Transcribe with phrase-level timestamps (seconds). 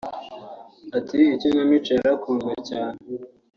[0.97, 2.99] Ati “Ikinamico yarakunzwe cyane